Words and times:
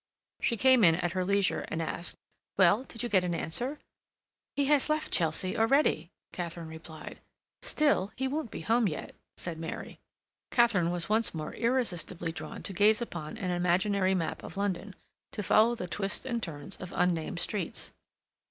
She 0.39 0.57
came 0.57 0.83
in 0.83 0.95
at 0.95 1.11
her 1.11 1.23
leisure 1.23 1.61
and 1.67 1.79
asked: 1.79 2.15
"Well, 2.57 2.85
did 2.85 3.03
you 3.03 3.07
get 3.07 3.23
an 3.23 3.35
answer?" 3.35 3.77
"He 4.55 4.65
has 4.65 4.89
left 4.89 5.11
Chelsea 5.11 5.55
already," 5.55 6.09
Katharine 6.33 6.69
replied. 6.69 7.19
"Still, 7.61 8.11
he 8.15 8.27
won't 8.27 8.49
be 8.49 8.61
home 8.61 8.87
yet," 8.87 9.13
said 9.37 9.59
Mary. 9.59 9.99
Katharine 10.49 10.89
was 10.89 11.07
once 11.07 11.35
more 11.35 11.53
irresistibly 11.53 12.31
drawn 12.31 12.63
to 12.63 12.73
gaze 12.73 12.99
upon 12.99 13.37
an 13.37 13.51
imaginary 13.51 14.15
map 14.15 14.41
of 14.41 14.57
London, 14.57 14.95
to 15.33 15.43
follow 15.43 15.75
the 15.75 15.85
twists 15.87 16.25
and 16.25 16.41
turns 16.41 16.77
of 16.77 16.91
unnamed 16.95 17.37
streets. 17.37 17.91